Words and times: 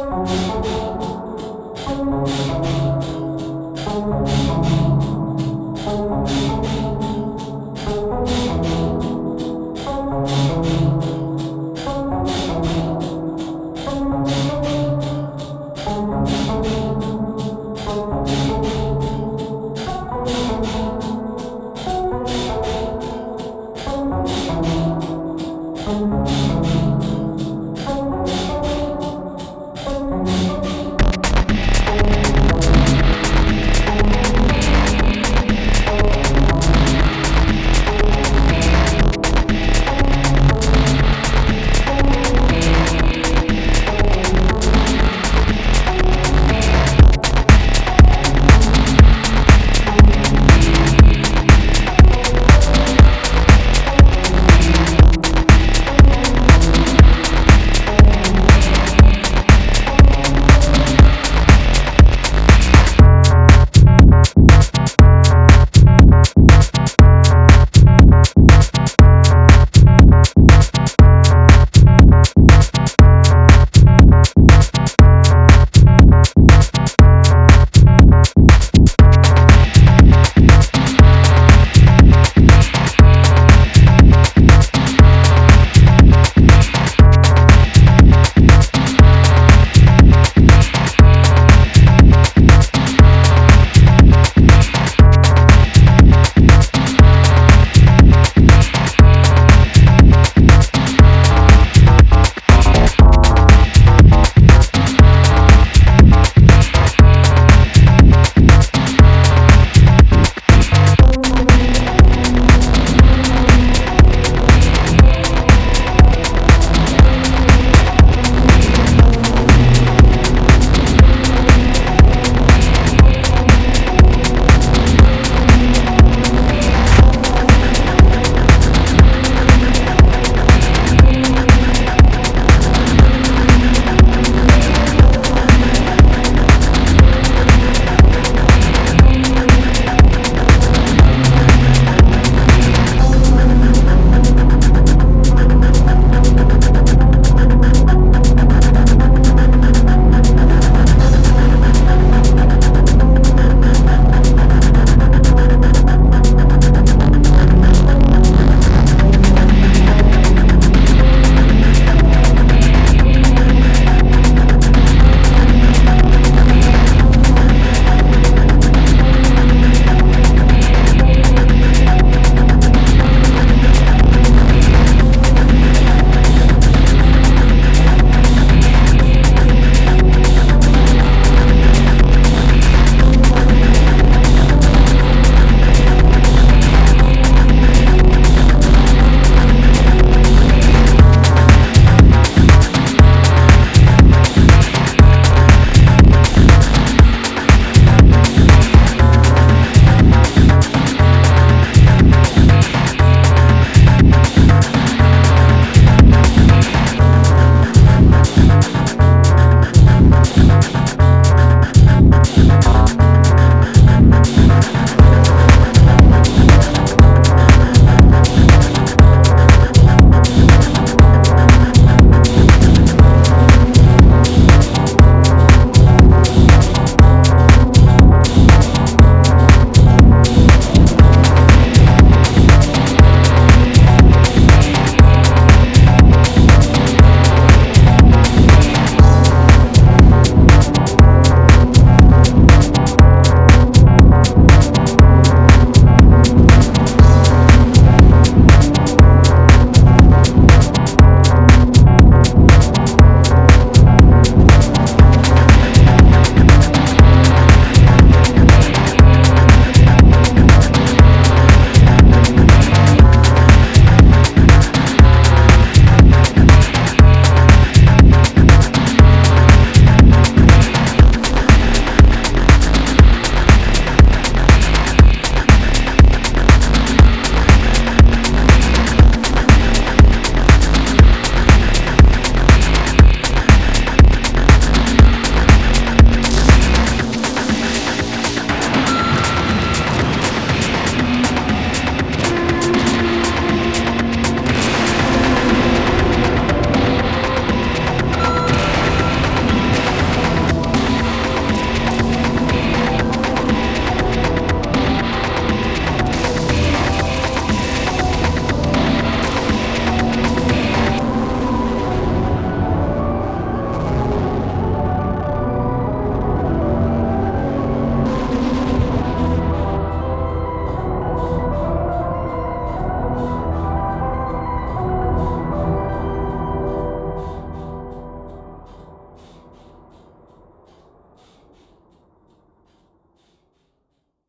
Música 0.00 0.79